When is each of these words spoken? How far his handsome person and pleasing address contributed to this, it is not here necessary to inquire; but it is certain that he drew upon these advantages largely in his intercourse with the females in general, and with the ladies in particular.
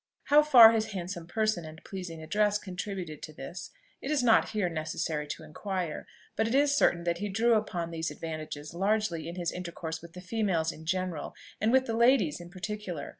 How 0.23 0.41
far 0.41 0.71
his 0.71 0.93
handsome 0.93 1.27
person 1.27 1.63
and 1.63 1.83
pleasing 1.83 2.23
address 2.23 2.57
contributed 2.57 3.21
to 3.21 3.33
this, 3.33 3.69
it 4.01 4.09
is 4.09 4.23
not 4.23 4.49
here 4.49 4.67
necessary 4.67 5.27
to 5.27 5.43
inquire; 5.43 6.07
but 6.35 6.47
it 6.47 6.55
is 6.55 6.75
certain 6.75 7.03
that 7.03 7.19
he 7.19 7.29
drew 7.29 7.53
upon 7.53 7.91
these 7.91 8.09
advantages 8.09 8.73
largely 8.73 9.29
in 9.29 9.35
his 9.35 9.51
intercourse 9.51 10.01
with 10.01 10.13
the 10.13 10.21
females 10.21 10.71
in 10.71 10.87
general, 10.87 11.35
and 11.61 11.71
with 11.71 11.85
the 11.85 11.95
ladies 11.95 12.41
in 12.41 12.49
particular. 12.49 13.09